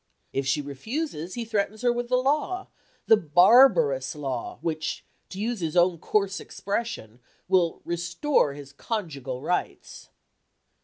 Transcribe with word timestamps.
If 0.33 0.47
she 0.47 0.63
refuses, 0.63 1.35
he 1.35 1.45
threatens 1.45 1.83
her 1.83 1.93
with 1.93 2.07
the 2.09 2.15
law, 2.17 2.69
the 3.05 3.15
barbarous 3.17 4.15
law, 4.15 4.57
which, 4.63 5.05
to 5.29 5.39
use 5.39 5.59
his 5.59 5.77
own 5.77 5.99
coarse 5.99 6.39
expression, 6.39 7.19
will 7.47 7.81
"restore 7.85 8.53
his 8.53 8.73
conjugal 8.73 9.41
rights." 9.43 10.09